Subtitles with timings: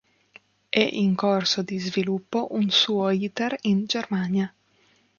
[0.69, 4.51] È in corso di sviluppo un suo iter in Germania.